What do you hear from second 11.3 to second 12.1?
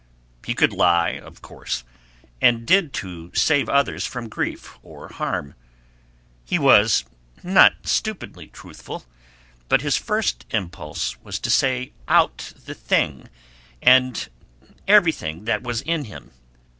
to say